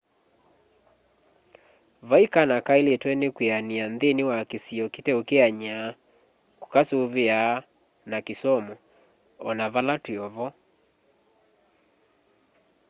vaĩ 2.09 2.25
kana 2.33 2.55
kaĩlĩtwe 2.67 3.11
nĩ 3.19 3.27
kwĩanĩa 3.35 3.85
nthĩnĩ 3.93 4.23
wa 4.29 4.39
kĩsĩo 4.49 4.85
kĩteũkeanya 4.93 5.77
kũkasũvĩa 6.61 7.39
na 8.09 8.17
kĩsomũ 8.25 8.73
onavala 9.49 9.95
twĩovo 10.03 10.47